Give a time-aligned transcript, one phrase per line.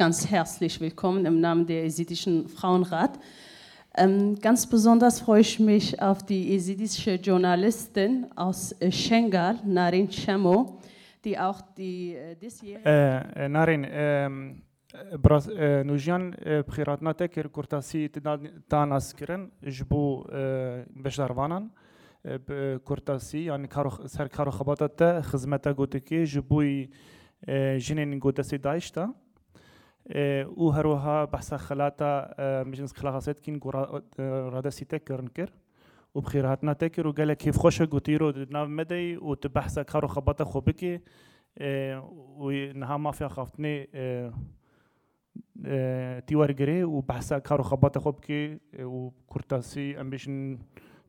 [0.00, 3.18] ganz herzlich willkommen im Namen der Jesidischen Frauenrat.
[3.96, 10.78] Ähm, ganz besonders freue ich mich auf die jesidische Journalistin aus äh, Schengal, Narin Chemo,
[11.22, 12.88] die auch die äh, diesjährige...
[13.36, 14.62] Äh, Narin, ähm,
[15.12, 16.34] براس نوجيان
[16.68, 18.08] بخيراتنا تكر كورتاسي
[18.68, 20.26] تاناس كرن جبو
[20.90, 21.68] بشداروانان
[22.24, 26.90] بكورتاسي يعني كارو سر كارو خبطت خدمتا گوتكي جبوي
[27.78, 29.14] جنين گوتاسي دايشتا
[30.08, 33.60] أو هروها بحثا خلاتا مجلس خلاصات كين
[34.18, 35.50] رادا سي تكرن كر
[36.14, 41.00] وبخيراتنا تكر وقال كيف خوش قوتيرو ناف مدي وتبحثا كارو خبطة خوبكي
[42.40, 43.88] ونها ما خافتني
[46.26, 48.42] تیوەرگرێ و بەسا کار و خەباتە خۆ بکێ
[48.84, 50.58] و کورتاسی ئەم بێژن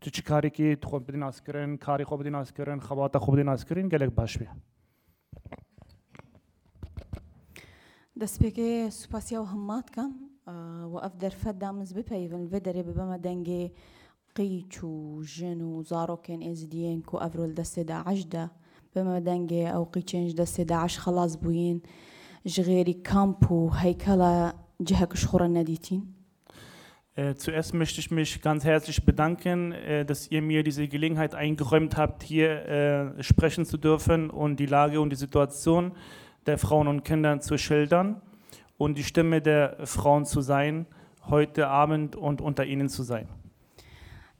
[0.02, 3.88] تو چی کارێکی خۆ بدی ناسکردن کاری خۆ بدی ناسکردن خەباتە خۆ بدی ناسکردن
[8.21, 10.13] گەلێک باش بێ دەستپێکێ سوپاسیا و هەماتکەم
[10.93, 13.71] و ئەف دەرفەت دامز بپەیون vê derê bibeme dengê
[14.37, 18.51] qîç û jin û zarokên êzidiyên ku evrol destê daeş de
[18.97, 21.83] bime dengê ew qîçên ji destê daeş xelas bûyîn
[22.45, 26.03] ji غێری کامپ و هەیکەڵە جهەکش خوڕە نەدیتین
[27.39, 29.75] Zuerst möchte ich mich ganz herzlich bedanken,
[30.07, 35.01] dass ihr mir diese Gelegenheit eingeräumt habt, hier äh, sprechen zu dürfen und die Lage
[35.01, 35.93] und die Situation
[36.47, 38.21] der Frauen und Kinder zu schildern
[38.79, 40.87] und die Stimme der Frauen zu sein,
[41.29, 43.29] heute Abend und unter ihnen zu sein.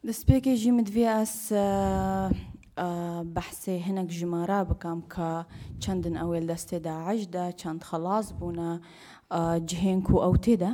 [0.03, 1.53] Das PKG mit VS
[3.35, 5.31] بەحسێ هەنێک ژمارە بکەم کە
[5.83, 8.71] چەندن ئەوێل دەستێ داعشدا چەند خلاص بوونە
[9.69, 10.73] جهێنک و ئەو تێدا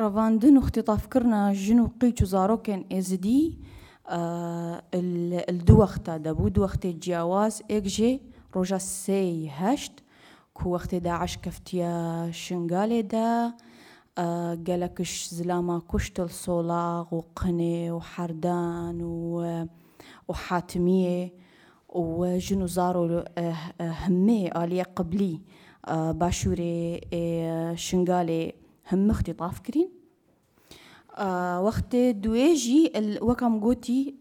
[0.00, 3.44] ڕەواندن و اختیطافکردە ژن و قیچ و زارۆکێن ئێزدی
[5.68, 8.12] دووەختە دەبوو دووەختێ جیاواز ئێکژێ
[8.54, 9.94] ڕۆژە سێی هەشت
[10.59, 11.91] کووەختێ داعش کەفتە
[12.43, 13.31] شنگالێدا
[14.67, 19.11] گەلەکش زلامە کوشتل سۆلاغ و قنێ و حەردان و
[21.95, 23.23] وجنو زارو
[23.79, 25.41] همي آلية قبلي
[26.21, 27.01] باشوري
[27.75, 28.53] شنغالي
[28.91, 29.98] هم اختطاف كرين
[31.61, 32.91] وقت دويجي
[33.21, 33.73] وكم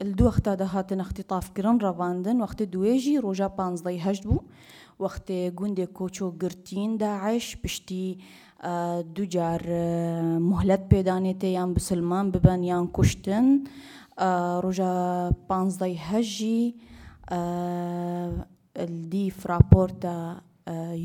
[0.02, 4.40] الدو وقت هذا هاتن اختطاف كرن رافاندن وقت دويجي روجا بانزدي هجدبو
[4.98, 8.18] وقت گوندێ کۆچۆ گرتین داعش پشتی
[9.16, 9.62] دوجار
[10.50, 13.46] مهلت پێدانێتە یان بسلمان ببن یان کوشتن
[14.64, 14.94] ڕۆژە
[15.48, 16.62] پانزدەی هەژی
[19.12, 20.16] دی فراپۆرتە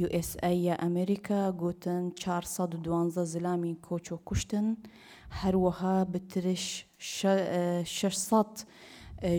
[0.06, 4.78] USA یا ئەمریکا گوتن 412 زلامی کۆچ و کوشتن
[5.42, 6.66] هەروەها بترش
[7.00, 8.66] 600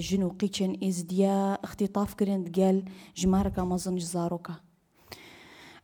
[0.06, 2.78] ژن و قیچن ئیزدیا اختیطافکردن گەل
[3.20, 4.54] ژمارەکە مەزنج زارۆکە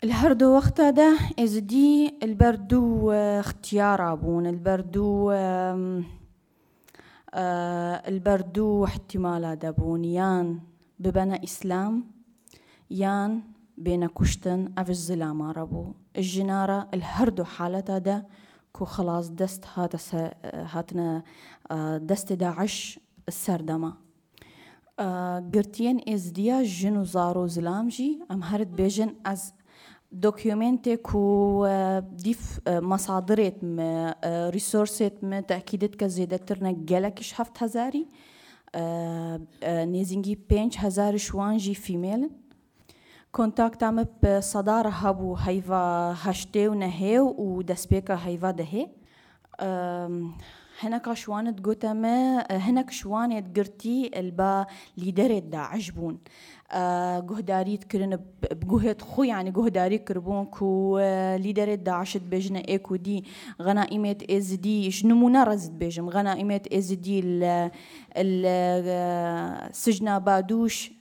[0.02, 3.10] الهردو وقتا ده ازدي البردو
[3.40, 5.30] اختيارا بون البردو
[8.12, 10.04] البردو احتمالا دەبوون.
[10.04, 10.60] یان
[11.02, 11.94] ببەنە ئیسلام
[12.90, 13.42] یان
[13.84, 15.94] بێنە کوشتن ئەڤش زلامارە بوو.
[16.30, 16.78] ژنارە
[17.14, 18.18] هەردوو حالەتەدا
[18.72, 19.98] کو خلاص دەست هاتە
[20.74, 21.08] هاتنە
[22.08, 22.76] دەستی داعش
[23.42, 23.92] سەردەما.
[25.54, 29.42] گرتیەن ئێزدیا ژن و زار و زلامژی ئەم هەرت بێژن ئەس
[30.24, 31.26] دۆکیومێنتێک و
[32.24, 32.42] دیف
[32.90, 33.58] مەسادرێت
[34.56, 38.04] ریسۆرسێت من تاکیدت کە زێدەترنە گەلەکیش هەفتهزاری
[39.94, 42.30] نێزینگی 5 هزار شوانژی فیمێلن
[43.36, 48.88] شوانجي فيميل كونتاكت عم بصدارة هبو هيفا هشتي ونهيو ودسبيكا هيفا دهي
[50.82, 56.18] هناك شوانت قوتما هناك شوانت قرتي البا ليدرت داعش بون
[57.30, 58.18] گهداری کردن
[58.62, 60.98] بگوهت خو يعني گهداری کربون کو
[61.38, 63.24] لیدر داعش بجنا ايكو دي
[63.62, 67.20] غنائمت ازدي نمونه رزد بجم غنائمت ازدي
[69.70, 70.99] السجن بادوش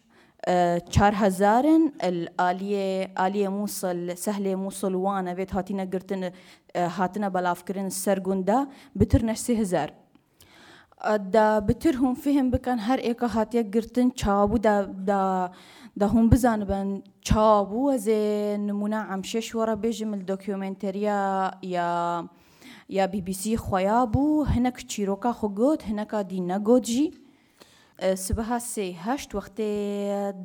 [0.90, 6.32] چار هزارن الآلية آلية موصل سهلة موصل وأنا بيت هاتينا قرتن
[6.76, 9.94] هاتنا بلاف كرن سرگوندا بترنش سه هزار.
[11.18, 15.52] دا بترهم فهم بکن هر ایکا هاتیه گرتن چابو دا دا
[15.98, 17.02] دا هم بزن بن.
[17.22, 22.28] چابو از نمونه عمشش ورا بيجم الدوكيومنتريا يا
[22.90, 27.14] يا بي بي سي خويا بو هناك تشيروكا خوغوت هناك دي نغوت جي
[28.14, 29.62] سبها سي هشت وقت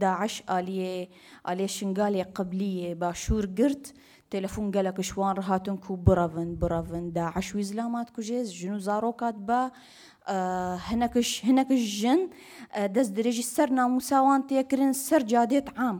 [0.00, 1.08] داعش آلية
[1.48, 3.94] آلية شنغالية قبلية باشور قرت
[4.30, 9.70] تلفون قالك شوان رهاتن كو برافن برافن داعش ويزلامات كوجيز جنو زاروكات با
[10.88, 12.20] هەنەکش هەنەکش ژن
[12.94, 15.98] دەست درێژی سەر ناموساوان تێکردن سەر جادێت عام.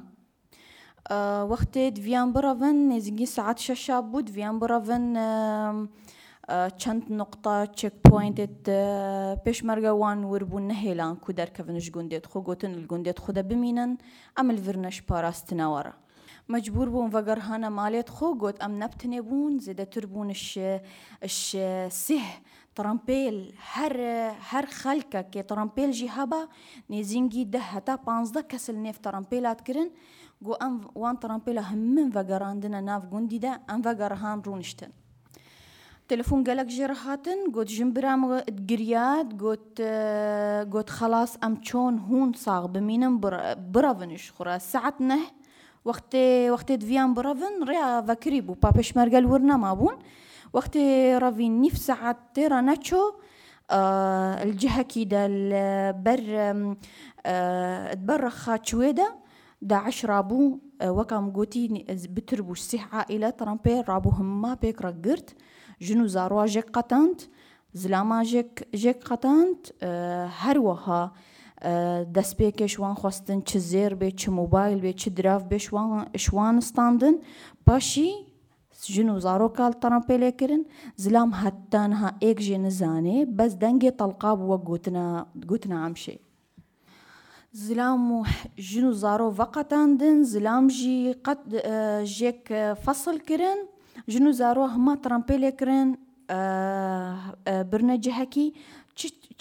[1.11, 5.89] آه، وقتی دویان براون نزدیکی ساعت شش بود دویان براون آه،
[6.79, 8.71] چند نقطة تشيك بوينت
[9.45, 13.97] بيشمرقا وان وربون نهيلان كو دركفنش قنديت خو قوتن القنديت خدا بمينن
[14.39, 15.93] عمل فرنش باراستنا ورا
[16.49, 20.61] مجبور بون وقر هانا ماليت خو قوت ام نبتني بون زيدا تربون اش
[21.23, 21.57] اش
[21.89, 22.21] سه
[22.75, 24.01] ترامبيل هر
[24.51, 26.49] هر خلقه كي ترامبيل جي هبا
[26.91, 29.91] نيزينجي ده هتا بانزدا كسل نيف ترامبيلات كرن
[30.45, 31.17] قو ام وان
[32.17, 34.89] وقر عندنا ناف قندي ده ام وقر هان رونشتن
[36.09, 39.81] تلفون قالك جرحاتن قلت جنبرام تقريات قلت
[40.73, 44.95] قلت خلاص أم تشون هون صاغ بمينم بر برافنش خرا ساعت
[45.85, 46.17] وقت
[46.51, 49.95] وقت دفيان برافن ريا فكريبو بابش مرقل ورنا مابون
[50.53, 50.77] وقت
[51.23, 53.13] رافين نيف ساعت تيرا ناتشو
[53.71, 56.25] آه الجهة كده البر
[57.27, 59.07] آه تبرخ خاتشويدا.
[59.63, 65.35] داعش رابو آه وكام قوتي بتربوش سيح عائلة ترامبير رابو هما بيك رقرت
[65.81, 67.21] جنو زاروا جيك قطنت
[67.75, 71.13] زلاما جيك جيك قطنت آه هروها
[71.59, 76.07] آه دەست پێکێ شوان خواستن چ زێر بێ چ موبایل بێ چ دراف بێ شوان
[76.17, 77.15] شوان ستاندن
[77.67, 78.11] پاشی
[78.95, 80.63] ژن و زارۆکال تەڕەمپێ لێکردن
[80.97, 84.59] زلام هەتانها ئێک ژێ نزانێ بەس دەنگێ تەلقا بووە
[85.49, 86.17] گوتنە ئەمشێ
[87.55, 88.25] زلام و
[88.69, 92.43] ژن و زارۆ ڤقەتاندن زلام ژی قەت آه، ژێک
[92.85, 93.59] فەسڵ کردن.
[94.13, 95.89] ژن و زارۆ هەما تەڕەمپێ لێکردن
[97.71, 98.47] برنە جهەکی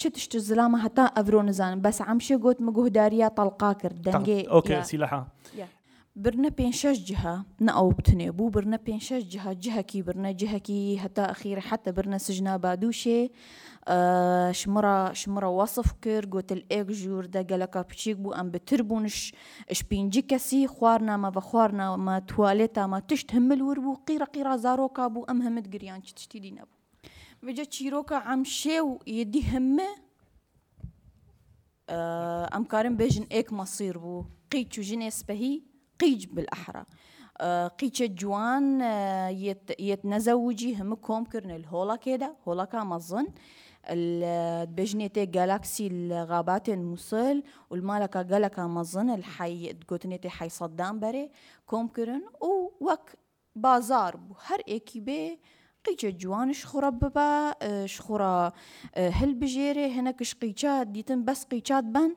[0.00, 5.20] چ تشت زلامە هەتا ئەڤرۆ نزانم بەس ئەمشێ گوت مگوهداریە تەلقا کرد دەنگێ أوكي سلاحة.
[6.22, 7.34] برنە پێ شەش جهە
[7.66, 12.18] نە ئەو بتنێ بوو برنە پێ شەش جهە جهەکی برنە جهەکی هەتا ئەخیر حتى برنە
[12.26, 13.20] سژنا بادووشێ
[13.94, 19.18] آه، شمرە شمرە وەصف کرد گوتل ئێک ژوور دەگەلەکە بچیک بوو ئەم بتر بوونش
[19.78, 25.38] شپینجی کەسی خواردنامە بە خواردنامە توالێتامە تشت هەمل ور بوو قیرە قیرا زارۆکا بوو ئەم
[25.46, 26.78] هەمت گریان چ تشتی دی نەبوو
[27.44, 28.88] بجە چیرۆکە ئەم شێو
[29.18, 29.90] یدی هەمە
[31.96, 35.54] آه، ئەم کارم بێژن ئێک مەسیر بوو قیچ و ژنێ سپەهی
[36.00, 36.84] قیج بالأحرى.
[37.40, 43.26] آه، قيتشة جوان آه، يت يتنزوجي هم كوم كرن الهولا كده هولا كامظن
[44.64, 51.30] بجنيتي جالاكسي الغابات الموصل والمالكا جالاكا مظن الحي تقوتنيتي حي صدام بري
[51.66, 52.22] كوم كرن.
[52.40, 53.10] و وك
[53.56, 55.40] بازار هر ايكي بي
[55.84, 58.52] قيتشة جوان شخورة ببا آه، شخورة
[58.96, 62.16] هل بجيري هناك شقيتشات ديتن بس قيتشات بن.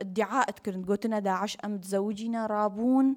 [0.00, 0.84] ادعاء تكرن.
[0.84, 3.16] قوتنا داعش أم تزوجينا رابون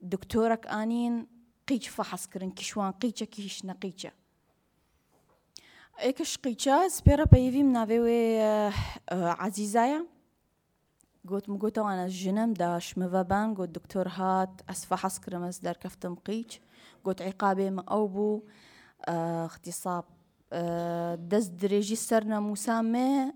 [0.00, 1.26] دكتورك آنين
[1.68, 2.50] قيش فحص كرن.
[2.50, 4.10] كشوان قيتشا كيش نقيتشا
[6.00, 8.72] إيكش قيتشا سبيرا بيفي منافيوي آه،
[9.08, 10.06] آه، عزيزايا.
[11.28, 16.60] قلت مقوتا وأنا الجنم داش مفابان قلت دكتور هات اسفحص كرمز دار كفتم قيش
[17.04, 18.42] قلت عقابي ما اوبو
[19.08, 19.46] آه،
[20.54, 23.32] اغتصاب آه، دەست درێژی سەر نەموسامێ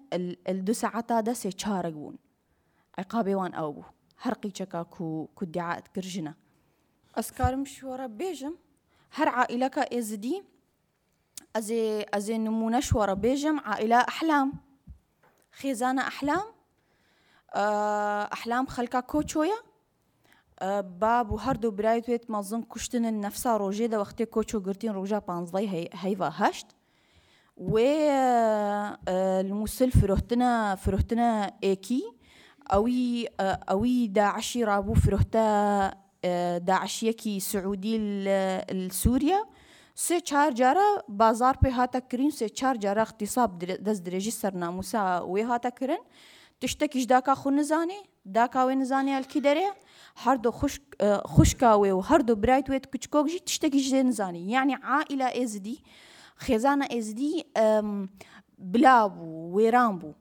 [0.66, 2.18] دو سەعاتا دەسێ چارەک بوون
[2.98, 3.84] عقابێوان ئەو بوو
[4.24, 4.80] هەر قیچەکە
[5.36, 6.34] کو دیعات کرژنە
[7.16, 8.54] ئەسکارم شوەرە بێژم
[9.16, 10.36] هەر عائلەکە ئێزدی
[11.54, 11.82] ئەزێ
[12.12, 14.48] ئەزێ نمونە شوەرە بێژم عائلە ئەحلام
[15.58, 16.46] خێزانە ئەحلام
[17.54, 19.58] آه، ئەحلام خەلکا کۆچۆیە
[20.60, 24.92] آه، باب و هەردوو برای توێت مەزم کوشتنن نەفسا ڕۆژێ دە وەختێ کۆچ و گرتین
[24.98, 25.66] ڕۆژە پانزدەی
[26.02, 26.68] هەیڤ هەشت
[27.60, 28.98] و آه،
[29.40, 32.02] المسل فرهتنا فرهتنا إيكي.
[32.72, 34.94] أوي آه، أوي داعشي رابو
[36.24, 39.44] آه، داعشيكي سعودي ال- السوريا
[39.94, 45.26] سه چهار جارا بازار په هاتا کرین سه چهار جارا اغتصاب در- دز درجی سرناموسا
[45.26, 45.98] وی هاتا کرن.
[46.60, 49.66] تشتکیش داکا خو نزانه داکا وی نزانه الکی دره
[50.16, 50.80] هر دو خوش
[51.24, 55.82] خوشکاوي وهر دو برايت ويت كوتشكوك جي تشتكي جي نزاني يعني عائلة ازدي
[56.38, 58.09] خزانة ازدي أم،
[58.59, 60.12] بلاب ويران بو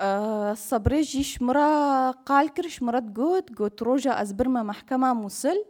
[0.00, 5.64] أه، صبري جي شمرا قال كرش مرات قوت قوت روجا أزبرما محكمة موصل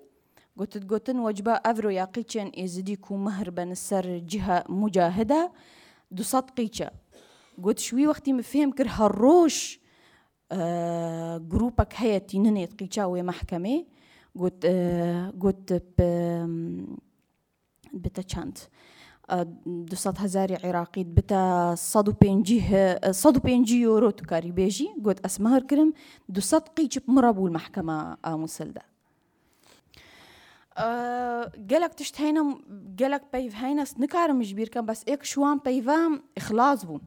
[0.57, 2.51] قلت تقوتن وجبة أفرو يا قيتشن
[3.11, 5.53] مهر بن السر جهة مجاهدة
[6.11, 6.91] دو صد قيتشا
[7.63, 9.81] قلت شوي وقتي مفهم كر هالروش
[10.53, 13.85] آه جروبك هيا تقيتشا وي محكمة
[14.39, 16.03] قلت آه قلت ب
[17.93, 18.59] بتا چند
[19.91, 20.57] دوصد هزاری
[21.77, 22.09] صد
[23.37, 25.93] و پنجی یورو تو کاری بیجی قلت اسمهر کرم
[26.29, 28.83] دوصد قیچ مرابو المحكمة آموسل ده
[31.71, 32.21] قالك تشت
[33.01, 36.99] قالك بيف هينا نكارم جبير كان بس ايك شوان بيفام اخلاص بو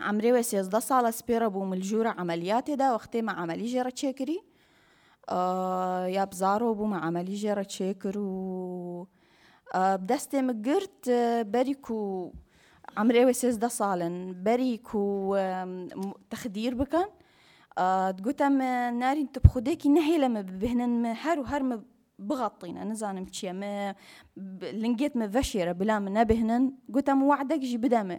[0.00, 4.38] عمري وە سێزدە ساڵە سپێرە بوو ملجوورە عملیاتێدا وەختێمە عملی ژێرە چێکری
[6.16, 9.06] یا بزارۆ بوومە عملی ژێرە چێکر و
[10.10, 11.00] دەستێمە گرت
[11.54, 12.32] بەریک و
[12.96, 15.36] عمرێوە سێزدە ساڵن بەریک و
[16.30, 17.08] تەخدیر بکەن
[18.26, 18.56] گوتم
[19.02, 21.76] نارین تو بخودێکی نەهێلەمە ببهێنن هەر و هەرمە
[22.28, 23.52] بغەڵینە نزانم چییە
[25.20, 28.18] مە ڤەشێرە بلا من نەبهێنن گوتم وعدەکیژی بدەمە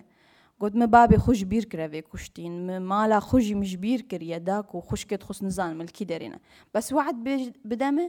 [0.62, 5.72] گوتمە بابێ خوش بیر کراوێ کوشتین مالا خوژی مژبیر کردە داک و خوشکت خوش نزان
[5.80, 6.40] ملکی دەرێنە
[6.74, 7.18] بەس وعد
[7.70, 8.08] بدەمە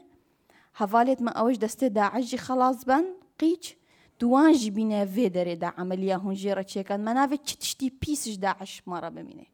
[0.81, 3.05] هەڤالێت مە ئەوەش دەستێ داعژی خلاص بن.
[3.41, 3.77] هیچ
[4.19, 9.11] دوان جی بینه وی داره دا عملیا هنجیره چیکن منافع چه تشتی پیسش داعش مارا
[9.11, 9.47] ببینه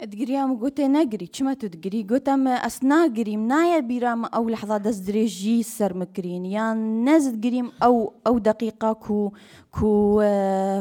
[0.00, 5.62] ادگریام گوته نگری چما تو دگری گوتم اس ناگریم نایا بیرام او لحظه دست درجی
[5.62, 9.32] سر مکرین یا نزد گریم او او دقیقه کو
[9.72, 10.22] کو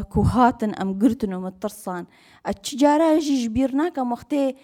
[0.09, 2.07] کو هاتن ام گرتن و مترسان
[2.45, 4.55] اتجاره جی جبیرنا که مخته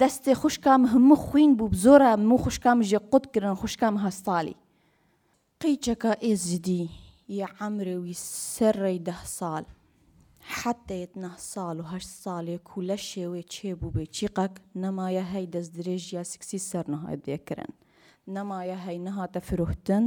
[0.00, 4.56] دست خوشکام هم خوین بو بزوره مو خوشکام جی قد کرن خوشکام هستالی
[5.62, 6.84] قیچەکە ئێزدی
[7.38, 8.16] یە عەمرەوی
[8.54, 9.64] سەرڕێی ده ساڵ
[10.58, 15.70] حتەیت نه ساڵ و هەشت ساڵێک و لە شێوێ چێبوو بێ چیقەک نەمایە هەی دەست
[15.78, 17.72] درێژ یا سکسی سەر نەهات دێکردن
[18.34, 20.06] نەمایە هەی نەهاتە فرۆتن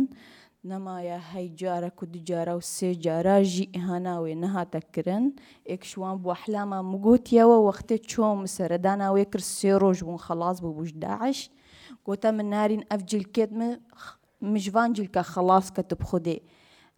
[0.72, 5.26] نەمایە هەی جارە و دوجارە و سێ جاراژی ئەهاناوێ نەهاتەکردن
[5.70, 11.40] ئێکشوان بۆ حلاما مگوتیەوە وەختێ چۆم سەرداناوێ کرد سێ ڕۆژ بوون خلاص بوش داعش.
[12.06, 13.52] گوتە من نارین ئەف جلکێت
[14.42, 16.44] مش فانجلكا خلاص كتب خدي.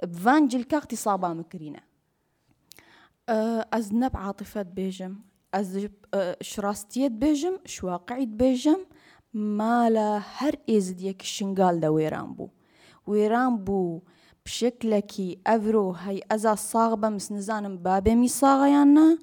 [0.03, 1.79] بفانجلكا اغتصابا مكرينة
[3.73, 5.15] از نب عاطفة بيجم
[5.53, 5.88] از
[6.41, 8.77] شراستية بيجم شواقعية بيجم
[9.33, 12.50] مالا هر از ديك الشنقال دا ويران بو.
[13.07, 14.01] ويران بو
[14.45, 19.17] بشكلكي افرو هاي ازا صاغبة مسنزانم بابي مي صاغيانا يعني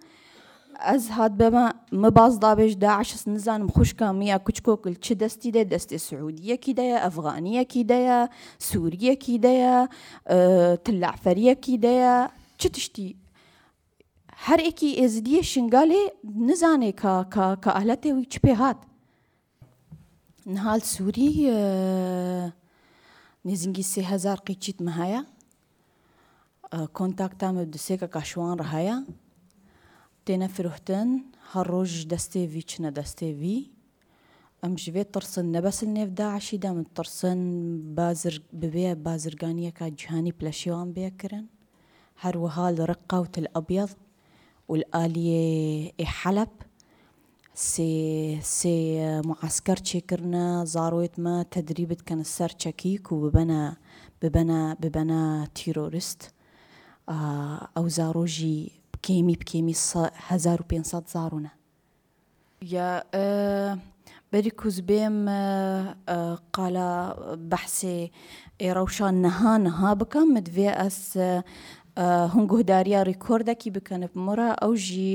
[0.79, 2.00] دە وێران بوو وێران بوو پشکلێکی ئەڤرۆ هەی ئەزا ساغ بە مسنزانم بابێمی ساغیاننا ئەس
[2.00, 6.97] هات بەمە مە باز دابێژ داعشس نزانم خوشکامیە کوچکۆکل چ دەستی دێ دەستی سعودیەکی دەیە
[7.05, 8.19] ئەفغانیەکی دەیە
[8.59, 9.75] سووریەکی دەیە
[10.85, 12.15] تلعفەریەکی دەیە
[12.59, 13.09] چ تشتی
[14.45, 16.03] هەرێکی ئێزدیە شنگالێ
[16.47, 16.91] نزانێ
[17.63, 18.79] کە ئەهلەتێوی چ پێ هات
[20.55, 21.31] نهال سووری
[23.47, 25.21] نێزینگی سێهزار قیچیت مەهەیە
[26.97, 28.97] کۆنتاکتامە دوسێکە کاشوان ڕهەیە
[30.30, 31.10] تێنە فرۆختن
[31.52, 33.60] هەر ڕۆژ دەستێوی چنە دەستێوی
[34.62, 37.40] ئەم ژوێت ترسن نەبەسل نێوداعشیدا من ترسن
[37.99, 41.46] بازر ببێ بازرگانیەکە جیهانی پلەشێوان بێکردن
[42.22, 43.90] هەروەها لە ڕقا و تل ئەبیض
[44.70, 46.49] والآلية حلب.
[47.54, 53.76] سي معسكر تشيكرنا زارويت ما تدريبت كان السر تشكيك وببنا
[54.22, 56.34] ببنا ببنا تيرورست.
[57.08, 57.88] آه أو
[59.02, 59.75] بكيمي بكيمي
[60.28, 61.50] هزار وبينصد زارونا.
[62.62, 63.78] يا آه
[64.33, 66.76] بريكوز بيم آه آه قال
[67.37, 68.11] بحثي
[68.62, 70.35] روشان نها نها بكم.
[70.35, 71.45] مدفي أس آه
[72.35, 75.11] هەنگۆداریا ڕیکۆردێکی بکەنە بمڕە ئەو ژی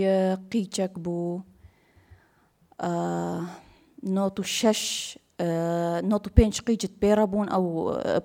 [0.51, 1.41] قیچەک بوو
[4.43, 4.81] شش
[6.37, 7.65] پێنج قیجت پێرە بوون ئەو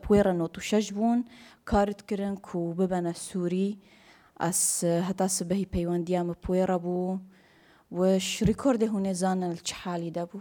[0.03, 0.33] پوێرە
[0.71, 1.25] شش بوون
[1.71, 3.79] کارت کردن و ببەنە سووری
[4.43, 4.63] ئەس
[5.09, 7.19] هەتا سبەهی پەیوەندیامە پوێرە بوو
[7.99, 10.41] وش ریکۆردی هوێزانە چ حالی دەبوو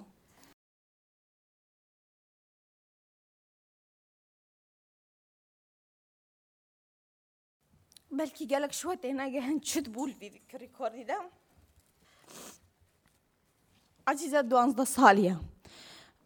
[8.72, 11.20] شوية هنا هنشد بول في ريكوردي ده
[14.08, 15.41] عزيزة دوانزدا صالية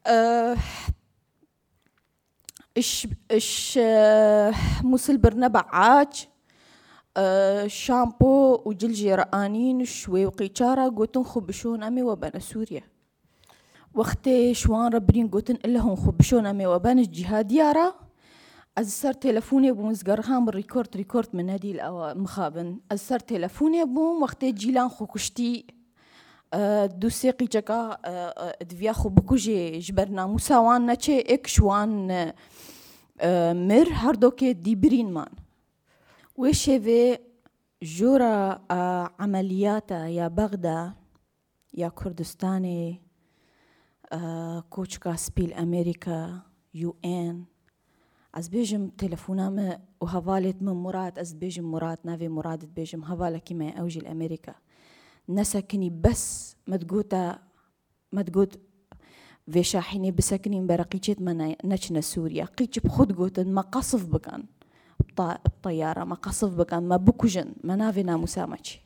[0.07, 0.57] أه
[2.77, 3.79] اش اش
[4.83, 6.27] مسل برنبع عاج
[7.17, 12.81] أه شامبو وجلجي رقانين شوي وقيشارة قوتن خبشون أمي وبنا سوريا
[13.93, 17.95] وقتي شوان ربرين قوتن إلا هم خبشون أمي وبنا الجهاديارة
[18.77, 22.79] از سر تلفوني بوم زگرهام ريكورد ريكورد من هذه الأو مخابن.
[22.91, 25.65] از سر تلفوني بوم وقت جيلان خو كشتي
[26.85, 27.97] دوسيقي جكا
[28.61, 32.07] دفيا خو بكوجي جبرنا مساوان نچه اك شوان
[33.67, 35.42] مر هر دوكي دي برين مان
[36.35, 37.17] وشيفي
[37.83, 38.61] جورا
[39.19, 40.93] عملياتا يا بغدا
[41.73, 43.01] يا كردستاني
[44.69, 46.41] كوچكا سبيل أمريكا
[46.73, 47.45] يو إن.
[48.33, 49.69] از بێژم تەلەفۆنامە
[50.01, 54.55] و هەواڵێت من مراد ئەس بێژم مراد ناوێ مرادت بێژم هەواڵەکی مە ئەوژی ئەمریکا
[55.37, 56.23] نەسەکنی بەس
[56.71, 57.23] مدگوتە
[58.17, 58.53] مدگوت
[59.53, 61.19] وێشاحینێ بسەکنین بەرەقیچێت
[61.69, 64.41] نەچنە سووریا قیچ خود گوتن مە قەصف بکەن
[65.63, 68.77] طیارە مە قەصف بکەن مە بکوژن مە ناوێ ناموسامەچی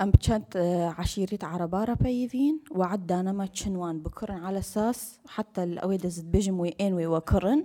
[0.00, 0.56] أم بچند
[0.98, 6.92] عشيرة عربارة بيفين وعد دانما تشنوان بكرن على أساس حتى الاويدة زد بيجم وي إن
[6.92, 7.64] وي وكرن.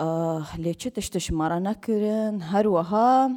[0.00, 3.30] آه لي تشتش مرة نكرن هروها.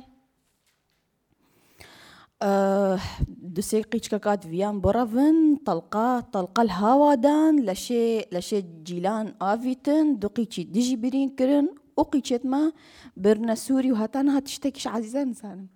[2.42, 11.30] آه دسيقي كاكات فيان برافن طلقا طلقا الهوادان لشي لشي جيلان آفيتن دقيتشي ديجي برين
[11.30, 12.72] كرن وقيتشت ما
[13.18, 15.68] برنا سوري وهاتانا هتشتكيش عزيزان سالم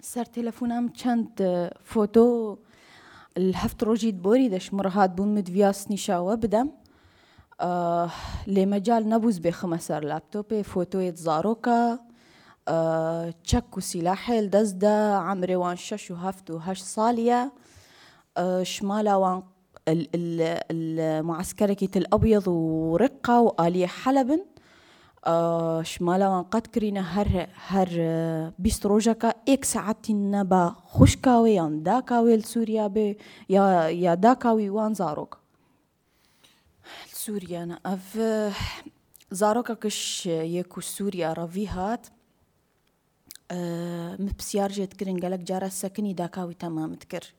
[0.00, 1.42] سر تلفونم چند
[1.84, 2.56] فوتو
[3.36, 6.70] الهفت روجيت بوري دش مرهات بون مدفياس نشاوة بدم.
[7.60, 8.10] آه
[8.46, 11.98] لمجال نبوز بخمسر لابتوبي فوتو زاروكا
[12.68, 17.52] آه تشك وسلاح الدزدة عمري وان شش وهفت وهش صالية
[18.36, 19.42] آه شمالا وان
[19.88, 24.40] المعسكرة الأبيض ورقة وآلية حلبن.
[25.82, 27.88] شمالا وان قد كرينا هر هر
[28.58, 35.38] بيست روجاكا إيك ساعتي نبا خوشكاوي يان داكاوي لسوريا بي يا يا داكاوي وان زاروكا
[37.12, 38.18] سوريا أنا أف
[39.30, 42.06] زاروكا كش يكو سوريا رافيهات
[43.50, 47.34] أه مبسيار جيت كرين قالك جارا سكني داكاوي تمام تكر.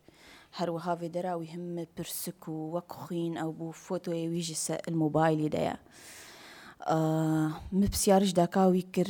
[0.53, 4.55] هروها في دراوي هم برسكو وكخين أو بو فوتو ويجي
[4.87, 5.77] الموبايل دايا
[8.33, 9.07] داكاوي كر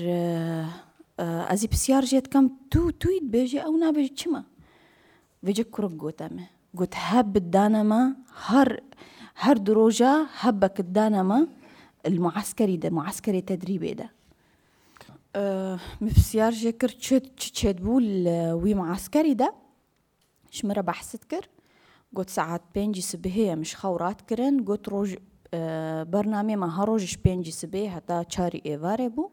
[1.20, 4.44] آه أزي بسيار جيت كم تو تويت بيجي أو نابجي تشما.
[5.44, 6.44] بيجي كرق قوتامي
[6.78, 8.80] قلت هب الدانما هر
[9.36, 11.48] هر دروجة هبك الدانما
[12.06, 14.12] المعسكري ده معسكري تدريبي ده.
[15.36, 19.54] أه مبسيار جيكر تشد تشد بول وي معسكري ده.
[20.52, 21.48] شمرة بحثت كر.
[22.16, 24.64] قلت ساعات بينجي سبهية مش خورات كرن.
[24.64, 25.16] قلت روج
[25.54, 29.30] برنامج ما هروج بينجي سبيه هتا تشاري ايفاري بو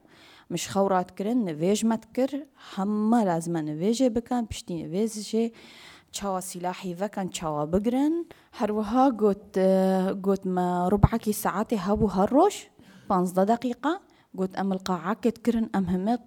[0.50, 2.46] مش خورات كرن نفيج متكر
[2.78, 5.52] هما لازم نفيجي بكان بشتي نفيجي
[6.18, 8.24] چاوا سلاحي فكان چاوا بقرن
[8.58, 9.58] هروها قلت
[10.24, 12.66] قلت ما ربعكي ساعاتي هابو هروش
[13.10, 14.00] بانزدا دقيقة
[14.38, 16.20] قلت أم القاعة كرن أم همت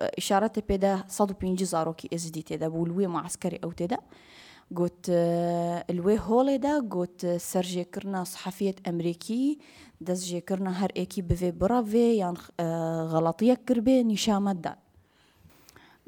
[0.00, 3.98] إشارة بيدا صدو بينجي زاروكي إز دي تدا بولوي معسكري أو تدا
[4.76, 5.06] قلت
[5.90, 9.58] الوي هولي دا قلت سرجي كرنا صحفية أمريكي
[10.00, 12.38] دز جي كرنا هر إيكي بفي برافي يعني
[13.08, 14.76] غلطية كربي نشامت دا.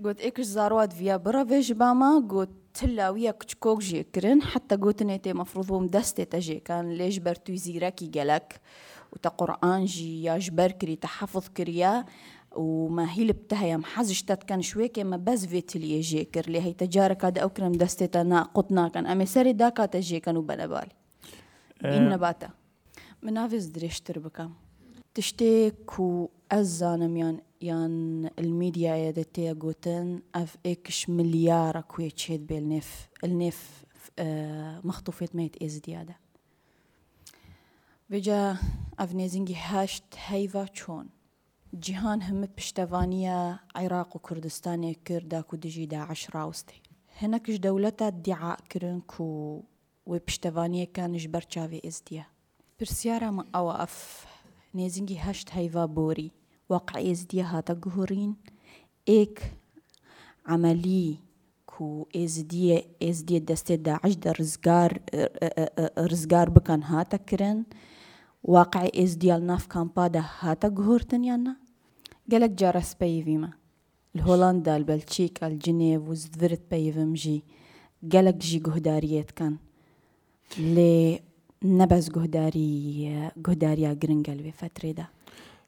[0.05, 5.66] قلت إيكش زاروات فيا برافي جباما قلت تلاوية كتشكوك جي كرن حتى قلت نيتي مفروض
[5.66, 8.61] بوم دستي تجي كان ليش برتو زيراكي قالك؟
[9.12, 12.05] وتا قرآن جي يا جبر كري تحفظ كريا.
[12.57, 16.73] وما هي لبتها يا محزش كان شوي كما بس فيت اللي يجي كر لي هي
[16.73, 19.07] تجارك هذا أكرم دستي تنا قطنا كان.
[19.07, 20.93] أمي سري داكا تجي كانوا بلا بالي.
[21.85, 22.51] إن نباتا.
[23.23, 24.51] منافز دريش تربكا
[25.14, 25.90] تشتيك
[26.53, 30.23] أزانم يان يان الميديا يدتي قوتن.
[30.35, 33.85] أف إكش مليار كوي تشيد بالنف النف
[34.19, 36.17] آه مخطوفت ميت إز ديادة.
[38.11, 38.57] بجا
[38.99, 41.24] اف نيزنجي هاشت هيفا چون.
[41.75, 46.83] جيهان هم بشتفانية عراق كو دجي داعش راوستي
[47.19, 49.63] هناكش دولتا ادعاء كرن كو
[50.07, 52.27] وبشتفانية كان جبر تشافي ازديا
[52.81, 54.27] برسيارة ما أوقف
[54.75, 56.31] نيزنجي هاشت هيفا بوري
[56.69, 58.37] واقع ازديا هاتا جهورين
[59.09, 59.53] ايك
[60.47, 61.17] عملي
[61.67, 65.01] كو ازديا ازديا دستي داعش دا رزقار
[65.99, 67.65] رزقار بكن هاتا كرن
[68.43, 71.63] واقع ازديا الناف كامبادا هاتا جهورتن يانا
[72.33, 73.51] قالك جارس بيفيما.
[74.17, 77.43] الهولندا البلتشيكا الجنيف وزدفرت بيفم جي.
[78.13, 79.57] قالك جي جهداريات كان.
[80.59, 81.21] لي
[81.63, 85.09] نبز جهداري جهداريا جرنجل بفترة ده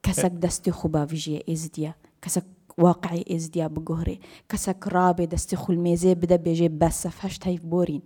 [0.02, 1.94] كسك دستي خبا فيجي إزديا.
[2.22, 2.46] كسك
[2.78, 4.20] واقعي إزديا بجهري.
[4.48, 8.02] كسك رابي دستي خل ميزي بدا بيجي بس فهشت هيف بورين.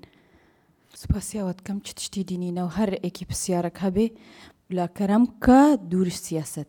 [0.95, 4.13] سباسيا وات كم تشتي دينينا وهر ايكي بسيارك هبي.
[4.71, 5.51] بلا كرمك
[5.83, 6.65] دور السياسة